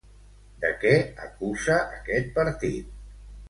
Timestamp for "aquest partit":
2.01-3.01